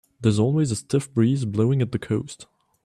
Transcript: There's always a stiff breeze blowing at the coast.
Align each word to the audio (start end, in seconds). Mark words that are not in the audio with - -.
There's 0.19 0.39
always 0.39 0.71
a 0.71 0.75
stiff 0.77 1.13
breeze 1.13 1.45
blowing 1.45 1.79
at 1.79 1.91
the 1.91 1.99
coast. 1.99 2.47